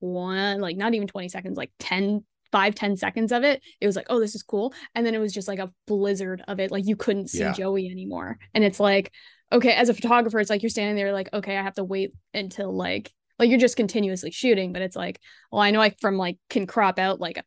[0.00, 3.96] one like not even 20 seconds like 10 five ten seconds of it it was
[3.96, 4.72] like oh this is cool.
[4.94, 7.52] And then it was just like a blizzard of it like you couldn't see Yeah.
[7.52, 8.38] joey anymore.
[8.54, 9.12] And it's like
[9.52, 12.12] okay as a photographer it's like you're standing there like okay i have to wait
[12.34, 15.18] until like like you're just continuously shooting but it's like
[15.50, 17.44] well i know i from like can crop out like a,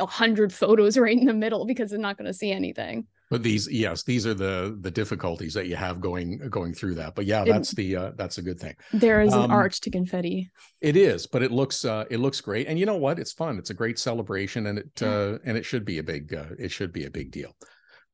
[0.00, 3.42] a hundred photos right in the middle because i'm not going to see anything But
[3.42, 7.14] these, yes, these are the the difficulties that you have going going through that.
[7.14, 8.74] But yeah, It- that's the uh, that's a good thing.
[8.92, 12.40] there is Um, an arch to confetti It is, but it looks uh, it looks
[12.40, 13.18] great, and you know what?
[13.18, 13.58] It's fun.
[13.58, 16.70] It's a great celebration, and it uh, and it should be a big uh, it
[16.70, 17.54] should be a big deal.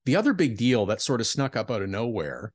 [0.04, 2.52] The other big deal that sort of snuck up out of nowhere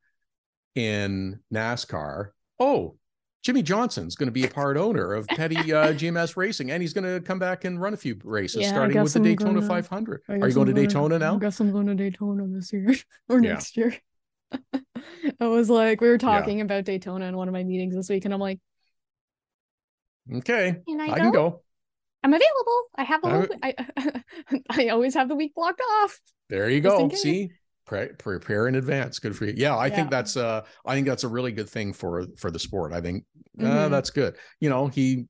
[0.76, 2.28] in NASCAR.
[2.60, 2.98] Oh,
[3.42, 6.92] Jimmie Johnson's going to be a part owner of Petty uh, GMS Racing, and he's
[6.94, 9.54] going to come back and run a few races, Yeah, starting with the I'm Daytona
[9.62, 10.22] gonna- 500.
[10.28, 11.38] Are you going to I'm gonna- Daytona I now?
[11.38, 12.94] guess I'm going to Daytona this year
[13.30, 13.54] or Yeah.
[13.54, 13.96] next year.
[15.40, 18.26] I was like, we were talking about Daytona in one of my meetings this week,
[18.26, 18.60] and I'm like,
[20.32, 21.62] Okay, can I, I can go.
[22.24, 22.84] I'm available.
[22.96, 23.48] I have the I whole.
[24.70, 26.20] I I always have the week blocked off.
[26.50, 27.10] There you go.
[27.10, 27.50] See,
[27.90, 29.18] Pre- prepare in advance.
[29.18, 29.54] Good for you.
[29.58, 32.60] Yeah, I think that's uh, I think that's a really good thing for for the
[32.60, 32.94] sport.
[32.94, 33.26] I think
[33.60, 33.90] uh, Mhm.
[33.90, 34.36] that's good.
[34.60, 35.26] You know, he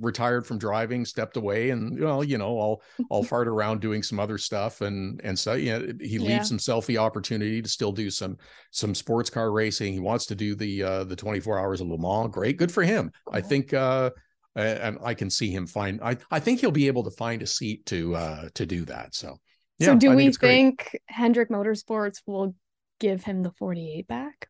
[0.00, 4.18] retired from driving, stepped away, and well, you know, I'll I'll fart around doing some
[4.18, 6.20] other stuff, and and so yeah, he Yeah.
[6.20, 8.38] leaves himself the opportunity to still do some
[8.70, 9.92] some sports car racing.
[9.92, 12.32] He wants to do the uh the 24 hours of Le Mans.
[12.32, 13.12] Great, good for him.
[13.30, 14.12] I think uh
[14.56, 17.42] a- and I can see him find I I think he'll be able to find
[17.42, 19.14] a seat to uh to do that.
[19.14, 19.36] So
[19.80, 22.54] so do I we think Hendrick Motorsports will
[23.00, 24.48] give him the 48 back?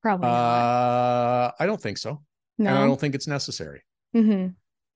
[0.00, 0.34] Probably not.
[0.34, 2.22] Uh, I don't think so,
[2.58, 3.82] and I don't think it's necessary.
[4.12, 4.48] hmm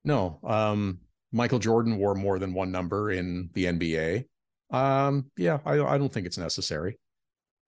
[0.03, 0.99] No, um,
[1.31, 4.25] Michael Jordan wore more than one number in the NBA.
[4.69, 6.99] Um, yeah, I, I don't think it's necessary.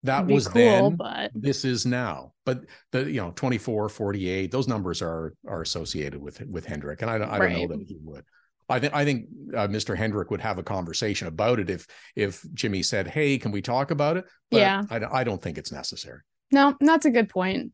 [0.04, 0.96] That was cool, then.
[0.96, 6.22] but This is now, but the you know 24, 48, those numbers are are associated
[6.22, 8.24] with with Hendrick, and I don't I don't know that he would.
[8.70, 9.98] I think I think uh, Mr.
[9.98, 13.92] Hendrick would have a conversation about it if if Jimmy said, "Hey, can we talk
[13.92, 14.84] about it?" But Yeah.
[14.90, 16.22] I, I don't think it's necessary.
[16.52, 17.72] no, that's a good point.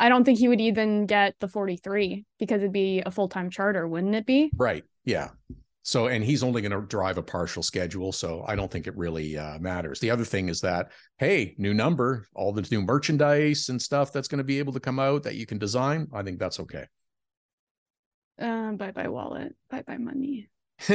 [0.00, 3.50] I don't think he would even get the 43 because it'd be a full time
[3.50, 4.50] charter, wouldn't it be?
[4.56, 4.84] Right.
[5.04, 5.28] Yeah.
[5.84, 8.12] So, and he's only going to drive a partial schedule.
[8.12, 10.00] So I don't think it really uh, matters.
[10.00, 14.28] The other thing is that, hey, new number, all the new merchandise and stuff that's
[14.28, 16.08] going to be able to come out that you can design.
[16.12, 16.86] I think that's okay.
[18.40, 20.48] Uh, bye bye wallet, bye bye money.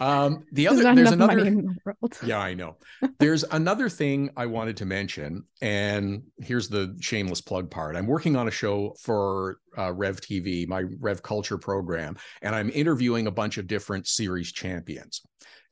[0.00, 2.18] um, the other, not there's another, the world.
[2.24, 2.76] yeah, I know.
[3.18, 7.96] There's another thing I wanted to mention, and here's the shameless plug part.
[7.96, 12.70] I'm working on a show for uh, Rev TV, my Rev Culture program, and I'm
[12.70, 15.22] interviewing a bunch of different series champions,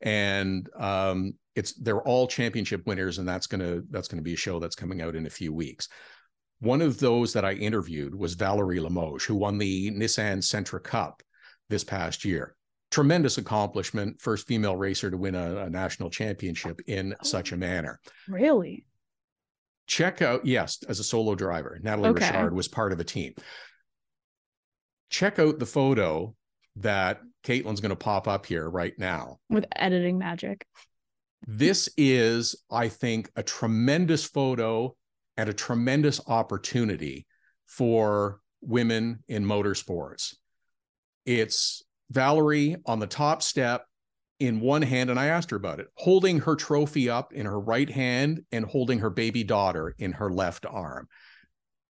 [0.01, 4.59] and um, it's they're all championship winners, and that's gonna that's gonna be a show
[4.59, 5.87] that's coming out in a few weeks.
[6.63, 11.21] One of those that I interviewed was Valerie Limoges, who won the Nissan Sentra Cup
[11.69, 12.55] this past year
[12.89, 17.57] tremendous accomplishment first female racer to win a, a national championship in such a oh.
[17.57, 18.85] manner Really?
[19.87, 22.27] check out yes as a solo driver natalie Okay.
[22.27, 23.33] richard was part of a team
[25.09, 26.35] check out the photo
[26.75, 30.67] that caitlin's going to pop up here right now With editing magic.
[31.47, 34.95] this is i think a tremendous photo
[35.37, 37.25] and a tremendous opportunity
[37.65, 40.35] for women in motorsports.
[41.25, 43.85] It's valerie on the top step
[44.39, 47.59] in one hand and i asked her about it holding her trophy up in her
[47.59, 51.07] right hand and holding her baby daughter in her left arm.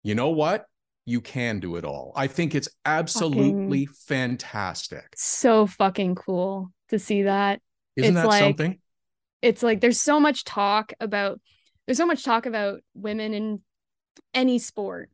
[0.02, 0.64] You know what?
[1.04, 2.12] You can do it all.
[2.16, 5.06] I think it's absolutely fantastic.
[5.16, 7.60] So fucking cool to see that.
[7.96, 8.78] isn't It's that like- something?
[9.42, 11.40] it's like there's so much talk about
[11.88, 13.62] there's so much talk about women in
[14.34, 15.08] any sport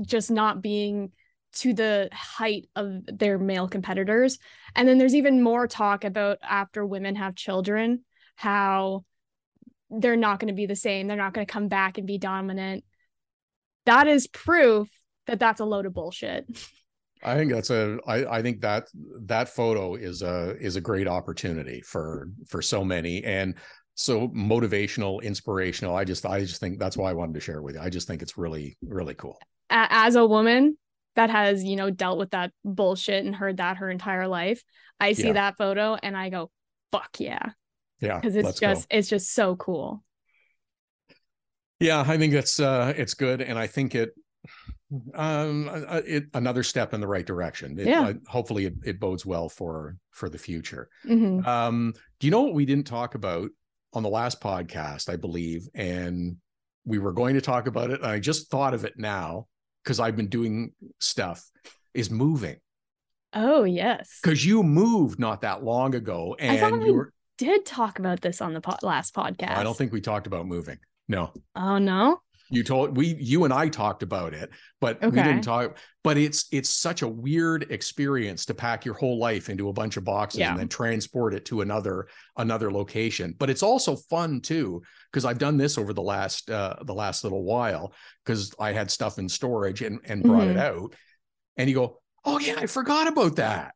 [0.00, 1.10] just not being
[1.54, 4.38] to the height of their male competitors.
[4.76, 8.04] And then there's even more talk about after women have children
[8.36, 9.06] how
[9.90, 11.08] they're not going to be the same.
[11.08, 12.84] They're not going to come back and be dominant.
[13.84, 14.88] That is proof
[15.26, 16.46] that that's a load of bullshit.
[17.24, 18.86] I think that's a I, I think that
[19.22, 23.24] that photo is a is a great opportunity for for so many.
[23.24, 23.56] And
[24.00, 25.96] so motivational, inspirational.
[25.96, 27.80] I just I just think that's why I wanted to share it with you.
[27.80, 29.38] I just think it's really, really cool.
[29.70, 30.78] as a woman
[31.16, 34.62] that has you know dealt with that bullshit and heard that her entire life
[35.00, 35.32] i see Yeah.
[35.32, 36.48] that photo and i go
[36.92, 37.50] fuck yeah
[38.00, 38.20] Yeah.
[38.20, 38.96] because it's just go.
[38.96, 40.04] it's just so cool
[41.80, 43.40] Yeah, I think that's uh it's good.
[43.40, 44.10] And I think it
[45.14, 47.78] um uh, it another step in the right direction.
[47.78, 48.08] It, Yeah.
[48.08, 50.88] uh, hopefully it, it bodes well for for the future.
[51.06, 51.44] Mhm.
[51.46, 53.50] Um, do you know what we didn't talk about
[53.98, 55.68] on the last podcast, I believe?
[55.74, 56.36] And
[56.86, 58.00] we were going to talk about it.
[58.00, 59.46] And I just thought of it now
[59.84, 61.44] because I've been doing stuff
[61.92, 62.56] is moving.
[63.34, 64.20] Oh yes.
[64.22, 67.12] Because you moved not that long ago, I thought and we you were.
[67.36, 69.56] did talk about this on the po- last podcast.
[69.56, 70.78] I don't think we talked about moving.
[71.08, 72.20] No, Oh no.
[72.50, 75.78] You told we you and I talked about it, but we didn't talk.
[76.04, 79.96] But it's it's such a weird experience to pack your whole life into a bunch
[79.96, 80.50] of boxes Yeah.
[80.52, 83.34] and then transport it to another another location.
[83.38, 84.82] But it's also fun too
[85.12, 87.92] because I've done this over the last uh, the last little while
[88.24, 90.94] because I had stuff in storage and and brought it out,
[91.56, 93.74] and you go, oh yeah, I forgot about that.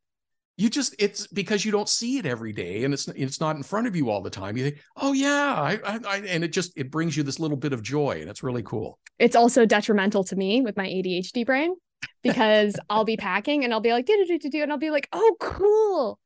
[0.56, 3.62] You just it's because you don't see it every day and it's it's not in
[3.62, 4.56] front of you all the time.
[4.56, 7.56] You think, oh yeah, I, I, I and it just it brings you this little
[7.56, 8.98] bit of joy and it's really cool.
[9.18, 11.74] It's also detrimental to me with my ADHD brain
[12.22, 14.90] because I'll be packing and I'll be like, do do do do, and I'll be
[14.90, 16.18] like, oh cool,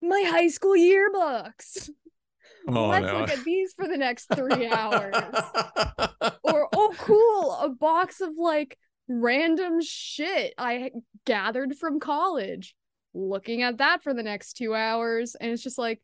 [0.00, 1.90] my high school yearbooks.
[2.70, 3.20] Oh, Let's no.
[3.20, 5.14] look at these for the next three hours.
[6.42, 8.78] or oh cool a box of like
[9.08, 10.90] random shit i
[11.24, 12.74] gathered from college
[13.14, 16.00] looking at that for the next two hours and it's just like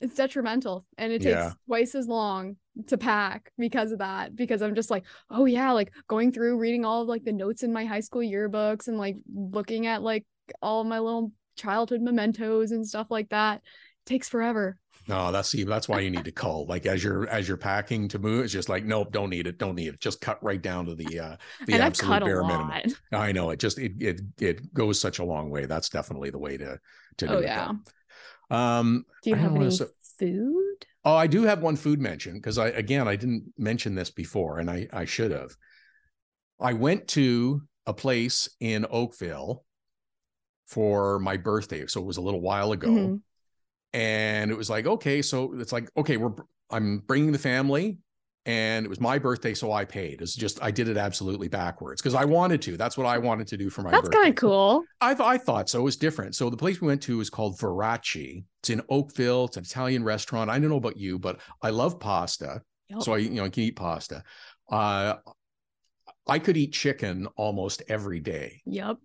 [0.00, 1.52] it's detrimental and it takes Yeah.
[1.66, 2.56] twice as long
[2.88, 6.84] to pack because of that because i'm just like oh yeah like going through reading
[6.84, 10.24] all of like the notes in my high school yearbooks and like looking at like
[10.60, 13.62] all my little childhood mementos and stuff like that it
[14.06, 16.66] takes forever No, that's see, that's why you need to cull.
[16.66, 19.58] Like as you're as you're packing to move, it's just like, nope, don't need it,
[19.58, 20.00] don't need it.
[20.00, 21.36] Just cut right down to the uh
[21.66, 22.72] the and absolute bare minimum.
[23.12, 25.66] I know it just it it it goes such a long way.
[25.66, 26.78] That's definitely the way to
[27.18, 27.36] to do it.
[27.36, 27.44] oh it.
[27.44, 27.72] yeah
[28.50, 28.56] though.
[28.56, 29.88] Um do you I have any so-
[30.18, 34.10] food oh, I do have one food mention because I again I didn't mention this
[34.10, 35.54] before and I I should have.
[36.60, 39.64] I went to a place in Oakville
[40.66, 41.86] for my birthday.
[41.86, 42.88] So it was a little while ago.
[42.88, 43.20] Mhm.
[43.94, 46.32] And it was like okay so it's like okay we're
[46.70, 47.96] i'm bringing the family
[48.46, 50.20] and it was my birthday so i paid.
[50.20, 52.76] It's just i did it absolutely backwards because i wanted to.
[52.76, 54.84] That's what i wanted to do for my That's kind of cool.
[55.00, 55.80] I, I thought so.
[55.80, 56.34] It was different.
[56.34, 58.44] So the place we went to is called Veracci.
[58.60, 59.46] it's in oakville.
[59.46, 60.50] It's an italian restaurant.
[60.50, 62.60] I don't know about you but i love pasta.
[63.00, 64.22] So i you know i can eat pasta.
[64.70, 65.14] Uh
[66.26, 68.60] i could eat chicken almost every day.
[68.66, 68.98] Yep.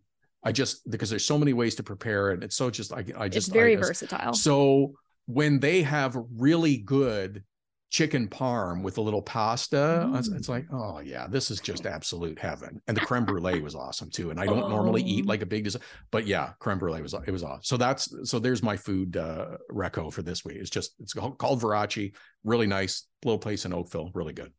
[0.43, 3.27] I just because there's so many ways to prepare it it's so just i, I
[3.29, 4.33] just it's very I versatile.
[4.33, 4.93] so
[5.25, 7.43] when they have really good
[7.91, 10.49] chicken parm with a little pasta, it's, it's Mm.
[10.51, 12.79] like, oh yeah, this is just absolute heaven.
[12.87, 14.29] And the creme brulee was awesome too.
[14.29, 15.29] And I don't normally eat Oh.
[15.29, 17.63] like a big, dessert, but yeah, creme brulee was it was awesome.
[17.63, 20.57] So that's so there's my food uh, reco for this week.
[20.57, 22.11] It's just it's called, called Verace,
[22.43, 24.53] really nice little place in Oakville, really good.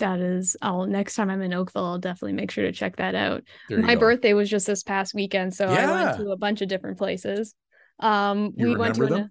[0.00, 3.14] That is, I'll next time I'm in Oakville, I'll definitely make sure to check that
[3.14, 3.44] out.
[3.70, 4.00] My go.
[4.00, 7.54] birthday was just this past weekend, so I went to a bunch of different places.
[8.00, 9.30] Um, You we went to remember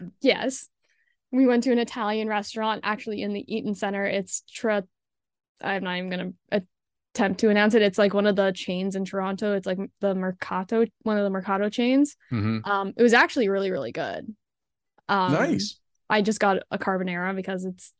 [0.00, 0.68] an, yes,
[1.30, 4.04] we went to an Italian restaurant actually in the Eaton Center.
[4.04, 4.84] It's Tra.
[5.62, 6.32] I'm not even gonna
[7.14, 7.80] attempt to announce it.
[7.80, 9.54] It's like one of the chains in Toronto.
[9.54, 12.16] It's like the Mercato, one of the Mercato chains.
[12.30, 12.66] Mhm.
[12.66, 14.34] Um, it was actually really, really good.
[15.08, 15.78] Um, nice.
[16.10, 17.94] I just got a carbonara because it's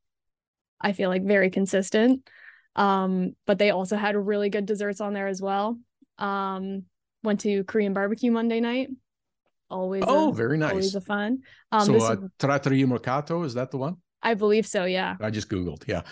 [0.82, 2.28] I feel like very consistent.
[2.74, 5.78] Um, but they also had really good desserts on there as well.
[6.18, 6.84] Um,
[7.22, 8.88] went to Korean barbecue Monday night.
[9.70, 10.70] Always Oh, a, very nice.
[10.72, 11.38] always a fun.
[11.70, 13.96] Um so uh, is- Trattoria Mercato, is that the one?
[14.22, 15.16] I believe so, yeah.
[15.20, 15.86] I just Googled.
[15.88, 16.02] Yeah.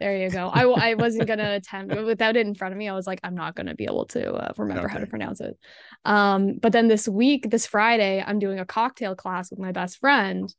[0.00, 0.48] There you go.
[0.48, 2.88] I, I wasn't gonna attempt without it in front of me.
[2.88, 5.56] I was like, I'm not gonna be able to uh, remember how to pronounce it.
[6.04, 9.98] Um, but then this week, this Friday, I'm doing a cocktail class with my best
[9.98, 10.52] friend.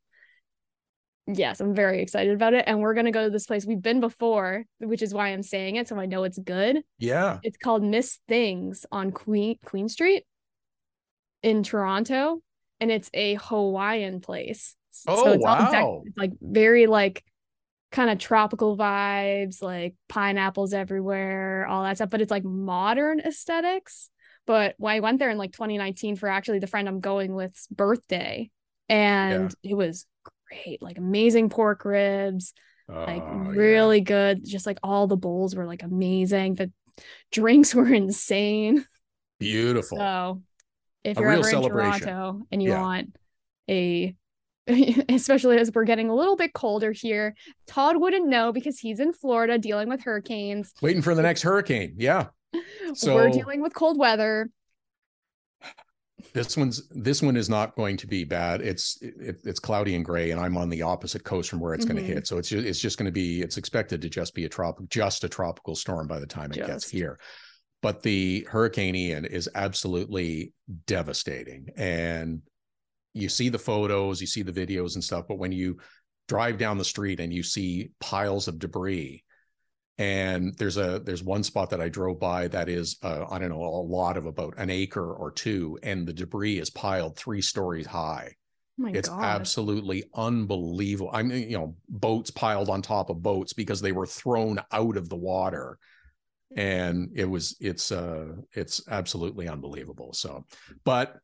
[1.31, 3.99] Yes, I'm very excited about it, and we're gonna go to this place we've been
[3.99, 6.81] before, which is why I'm saying it, so I know it's good.
[6.97, 7.39] Yeah.
[7.43, 10.25] It's called Miss Thing's on Queen Queen Street
[11.43, 12.41] in Toronto,
[12.79, 14.75] and it's a Hawaiian place.
[15.07, 16.03] Oh, it's all dec- wow.
[16.05, 17.23] it's like very like
[17.91, 22.09] kind of tropical vibes, like pineapples everywhere, all that stuff.
[22.09, 24.09] But it's like modern aesthetics.
[24.47, 27.67] But when I went there in like 2019 for actually the friend I'm going with's
[27.67, 28.49] birthday,
[28.87, 30.07] and it was
[30.49, 32.53] great, like amazing pork ribs,
[32.87, 33.59] like Oh, yeah.
[33.59, 34.43] really good.
[34.45, 36.55] Just like all the bowls were like amazing.
[36.55, 36.71] The
[37.31, 38.85] drinks were insane.
[39.39, 39.97] beautiful.
[39.97, 40.41] So
[41.03, 41.61] if A you're ever in.
[41.69, 42.81] Toronto and you Yeah.
[42.81, 43.15] want
[43.69, 44.15] a
[45.09, 49.13] especially as we're getting a little bit colder here, Todd wouldn't know because he's in
[49.13, 50.73] Florida dealing with hurricanes.
[50.81, 51.95] Waiting for the next hurricane.
[51.97, 52.27] Yeah.
[52.95, 54.49] So we're dealing with cold weather.
[56.33, 58.61] This one's this one is not going to be bad.
[58.61, 61.85] It's it, it's cloudy and gray, and I'm on the opposite coast from where it's
[61.85, 62.07] going Mhm.
[62.07, 62.27] to hit.
[62.27, 64.77] So it's just, it's just going to be it's expected to just be a trop
[64.89, 67.19] just a tropical storm by the time it gets here.
[67.81, 70.53] But the Hurricane Ian is absolutely
[70.85, 72.41] devastating, and
[73.13, 75.25] you see the photos, you see the videos and stuff.
[75.27, 75.79] But when you
[76.27, 79.23] drive down the street and you see piles of debris,
[79.99, 83.49] and there's a there's one spot that I drove by that is uh, I don't
[83.49, 87.41] know a lot of about an acre or two, and the debris is piled three
[87.41, 88.33] stories high.
[88.81, 89.21] Oh it's God.
[89.21, 91.11] absolutely unbelievable.
[91.13, 94.95] I mean, you know, boats piled on top of boats because they were thrown out
[94.95, 95.77] of the water,
[96.55, 100.13] and it was it's uh it's absolutely unbelievable.
[100.13, 100.45] So,
[100.85, 101.17] but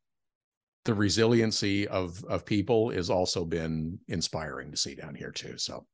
[0.84, 5.58] the resiliency of of people has also been inspiring to see down here too.
[5.58, 5.86] So,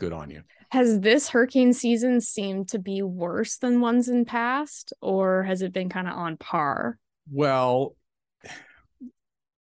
[0.00, 0.42] good on you.
[0.70, 5.72] Has this hurricane season seemed to be worse than ones in past, or has it
[5.72, 6.98] been kind of on par?
[7.30, 7.94] Well,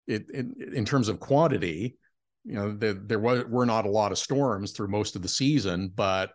[0.08, 1.98] it, it in terms of quantity,
[2.46, 5.28] you know, there, there were, were not a lot of storms through most of the
[5.28, 6.32] season, but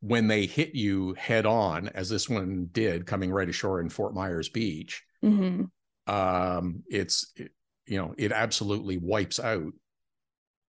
[0.00, 4.14] when they hit you head on, as this one did, coming right ashore in Fort
[4.14, 6.14] Myers Beach, Mm-hmm.
[6.14, 7.50] um, it's it,
[7.86, 9.72] you know it absolutely wipes out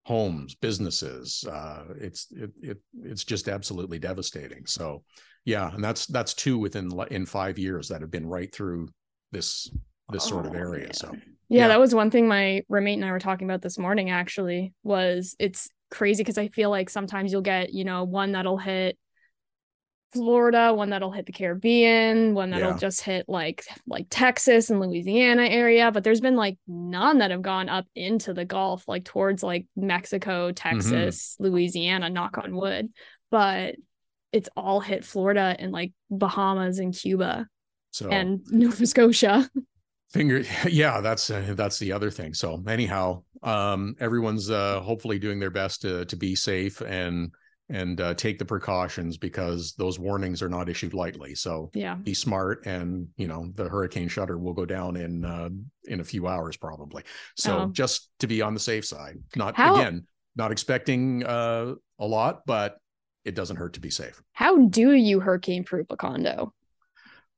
[0.06, 1.44] homes, businesses.
[1.50, 4.64] Uh, it's it, it it's just absolutely devastating.
[4.64, 5.02] So,
[5.44, 8.88] yeah, and that's that's two within in five years that have been right through
[9.32, 9.68] this
[10.12, 10.84] this sort of Oh, area.
[10.84, 10.94] man.
[10.94, 11.10] So.
[11.12, 11.68] Yeah, Yeah.
[11.68, 15.34] that was one thing my roommate and I were talking about this morning actually was
[15.40, 18.96] it's crazy because I feel like sometimes you'll get, you know, one that'll hit
[20.16, 22.76] Florida, one that'll hit the Caribbean, one that'll Yeah.
[22.76, 27.42] just hit like like Texas and Louisiana area, but there's been like none that have
[27.42, 32.88] gone up into the Gulf like towards like Mexico, Texas, Louisiana, knock on wood,
[33.30, 33.76] but
[34.32, 37.48] it's all hit Florida and like Bahamas and Cuba
[37.90, 39.48] So and Nova Scotia.
[40.10, 45.38] finger yeah that's uh, that's the other thing so anyhow um everyone's uh hopefully doing
[45.38, 47.30] their best to to be safe and
[47.68, 51.94] and uh, take the precautions because those warnings are not issued lightly so Yeah.
[51.96, 55.48] be smart and you know the hurricane shutter will go down in uh,
[55.84, 57.02] in a few hours probably
[57.36, 57.66] so Oh.
[57.72, 60.06] just to be on the safe side not How- again
[60.36, 62.76] not expecting uh a lot but
[63.24, 66.52] it doesn't hurt to be safe How do you hurricane proof a condo?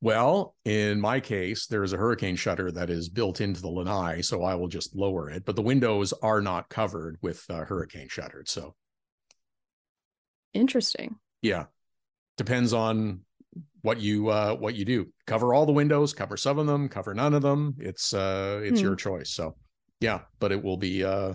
[0.01, 4.21] Well, in my case, there is a hurricane shutter that is built into the lanai,
[4.21, 5.43] so I will just lower it.
[5.43, 8.47] But the windows are not covered with uh, hurricane shuttered.
[8.47, 8.75] So,
[10.53, 11.15] Interesting.
[11.41, 11.65] yeah,
[12.37, 13.21] depends on
[13.81, 15.07] what you uh, what you do.
[15.25, 17.75] Cover all the windows, cover some of them, cover none of them.
[17.79, 18.87] It's uh, it's Hmm.
[18.87, 19.31] your choice.
[19.31, 19.55] So,
[19.99, 21.03] yeah, but it will be.
[21.03, 21.33] Uh,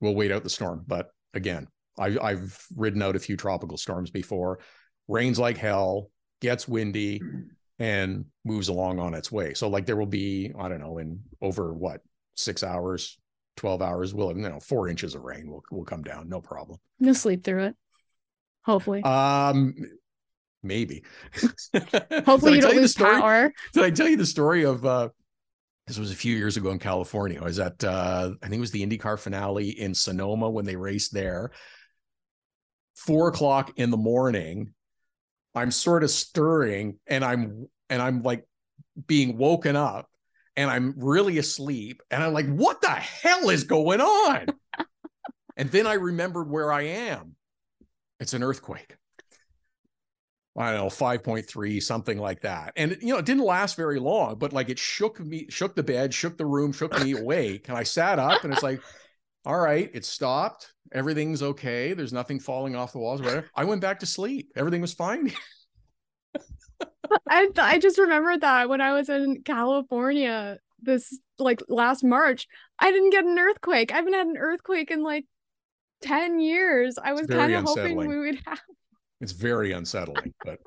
[0.00, 0.84] we'll wait out the storm.
[0.86, 1.66] But again,
[1.98, 4.58] I, I've ridden out a few tropical storms before.
[5.06, 6.10] Rains like hell,
[6.40, 7.22] gets windy,
[7.78, 9.54] and moves along on its way.
[9.54, 12.00] So like there will be, I don't know, in over what
[12.36, 13.18] six hours,
[13.56, 16.78] twelve hours, will you know four inches of rain will will come down, no problem.
[16.98, 17.76] You'll sleep through it.
[18.64, 19.02] Hopefully.
[19.02, 19.74] Um,
[20.62, 21.04] maybe.
[22.26, 23.20] Hopefully you don't the lose story?
[23.20, 23.52] power.
[23.72, 25.08] Did I tell you the story of uh
[25.86, 27.40] this was a few years ago in California.
[27.40, 30.76] I was at uh I think it was the IndyCar finale in Sonoma when they
[30.76, 31.50] raced there.
[32.94, 34.72] Four o'clock in the morning.
[35.54, 38.44] I'm sort of stirring and I'm and I'm like
[39.06, 40.08] being woken up
[40.56, 42.02] and I'm really asleep.
[42.10, 44.46] And I'm like, what the hell is going on?
[45.56, 47.36] and then I remembered where I am.
[48.24, 48.96] It's an earthquake.
[50.56, 52.72] I don't know, 5.3, something like that.
[52.74, 55.82] And you know, it didn't last very long, but like it shook me, shook the
[55.82, 57.68] bed, shook the room, shook me awake.
[57.68, 58.80] And I sat up and it's like,
[59.44, 60.72] all right, it stopped.
[60.90, 61.92] Everything's okay.
[61.92, 63.50] There's nothing falling off the walls, whatever.
[63.54, 64.52] I went back to sleep.
[64.56, 65.30] Everything was fine.
[67.28, 72.48] I I just remembered that when I was in California this like last March,
[72.78, 73.92] I didn't get an earthquake.
[73.92, 75.26] I haven't had an earthquake in like
[76.04, 76.98] 10 years.
[77.02, 78.60] I was kind of hoping we would have.
[79.20, 80.58] It's very unsettling, but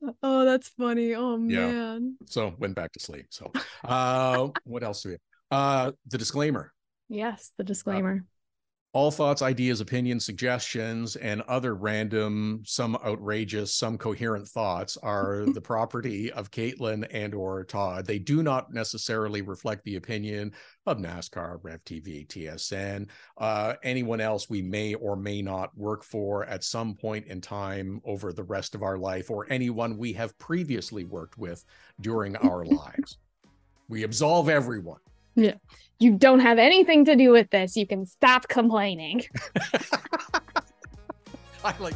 [0.22, 1.14] Oh, that's funny.
[1.14, 1.72] Oh Yeah.
[1.72, 2.16] man.
[2.26, 3.26] so went back to sleep.
[3.30, 3.52] So
[3.84, 5.20] uh what else do we have?
[5.50, 6.72] Uh the disclaimer.
[7.08, 8.24] Yes, the disclaimer.
[8.96, 15.60] All thoughts, ideas, opinions, suggestions, and other random, some outrageous, some coherent thoughts are the
[15.60, 18.06] property of Caitlin and or Todd.
[18.06, 20.54] They do not necessarily reflect the opinion
[20.86, 26.46] of NASCAR, Rev TV, TSN, uh, anyone else we may or may not work for
[26.46, 30.38] at some point in time over the rest of our life, or anyone we have
[30.38, 31.62] previously worked with
[32.00, 33.18] during our lives.
[33.90, 35.00] We absolve everyone.
[35.98, 37.76] You don't have anything to do with this.
[37.76, 39.22] You can stop complaining.
[41.64, 41.94] I like.